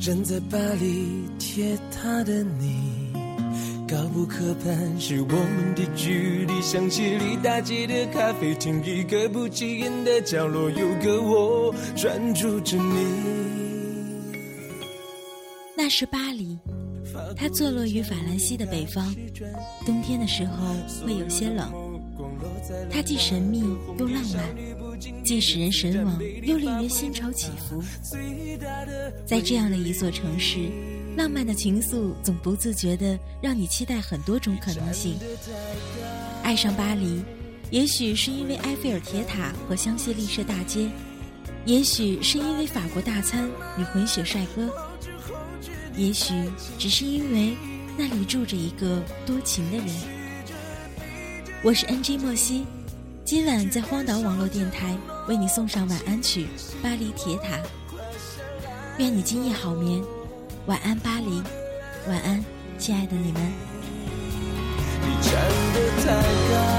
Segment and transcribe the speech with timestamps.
[0.00, 3.12] 站在巴黎铁塔的你，
[3.86, 6.62] 高不可攀，是我们的距离。
[6.62, 14.32] 想起里大街的咖啡厅，一个不起眼的角落，有个我专注着你。
[15.76, 16.58] 那是巴黎，
[17.36, 19.04] 它坐落于法兰西的北方，
[19.84, 20.74] 冬天的时候
[21.04, 21.70] 会有些冷。
[22.90, 23.60] 它既神秘
[23.98, 24.89] 又浪漫，
[25.24, 27.82] 既使人神往又令人心潮起伏。
[29.26, 30.70] 在这样的一座城市，
[31.16, 35.16] 浪漫的情愫总不自觉地让你期待很多种可能性。
[36.42, 37.22] 爱上巴黎，
[37.70, 40.88] 也许是因为埃菲尔铁塔和香榭丽舍大街，
[41.64, 44.68] 也许是因为法国大餐与混血帅哥，
[45.96, 46.34] 也许
[46.78, 47.56] 只是因为
[47.96, 49.86] 那里住着一个多情的人。
[51.62, 52.64] 我是 NG 莫西，
[53.30, 56.48] 今晚在荒岛网络电台为你送上晚安曲
[56.82, 57.56] 《巴黎铁塔》。
[58.98, 60.02] 愿你今夜好眠，
[60.66, 61.40] 晚安巴黎，
[62.08, 62.44] 晚安
[62.76, 63.40] 亲爱的你们。
[65.02, 65.32] 你站
[65.72, 66.10] 得太
[66.50, 66.69] 高，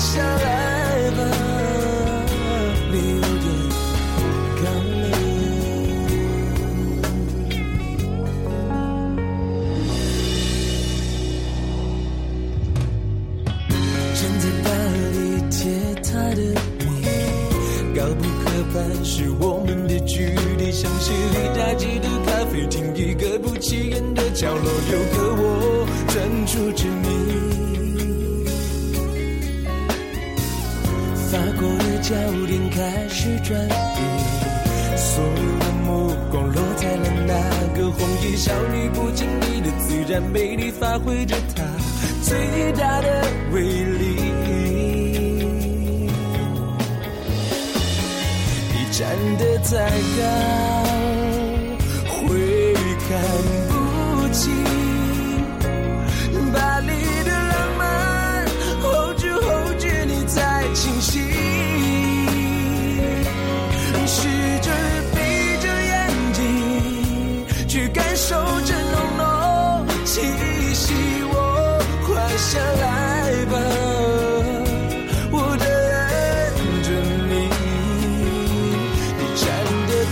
[0.00, 1.20] 下来吧，
[2.90, 3.46] 你有点
[4.62, 4.66] 了。
[14.14, 14.66] 站在巴
[15.12, 15.16] 黎
[15.50, 15.58] 铁
[16.02, 16.40] 塔的
[16.78, 16.82] 你，
[17.94, 18.74] 高不可攀
[19.04, 20.24] 是我们的距
[20.56, 20.72] 离。
[20.72, 21.14] 像是一
[21.54, 26.16] 大街的咖啡厅，一个不起眼的角落，有个我专
[26.46, 27.09] 注着你。
[32.10, 33.70] 焦点开始转移，
[34.96, 37.32] 所有的目光落在了那
[37.78, 41.62] 个红衣少女，不经意的自然美丽，发挥着她
[42.24, 44.16] 最大的威力。
[48.72, 49.06] 你站
[49.38, 49.70] 得太
[50.18, 50.20] 高，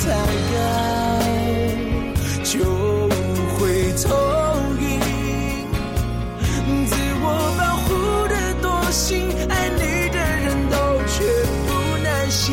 [0.00, 0.06] 太
[0.52, 0.56] 高
[2.44, 2.54] 就
[3.56, 3.58] 会
[4.02, 4.06] 头
[4.80, 4.82] 晕，
[6.86, 7.24] 自我
[7.58, 7.88] 保护
[8.28, 10.74] 的多心，爱你的人都
[11.06, 11.16] 绝
[11.66, 11.68] 不
[12.02, 12.46] 耐心，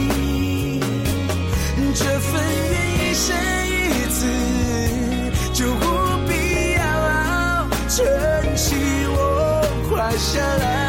[1.94, 3.25] 这份缘一生
[3.67, 3.69] 一
[4.09, 4.17] 次，
[5.53, 5.83] 就不
[6.27, 6.31] 必
[6.73, 6.79] 要
[7.88, 7.95] 撑
[8.56, 8.75] 起
[9.07, 9.17] 我
[9.89, 10.84] 垮下来。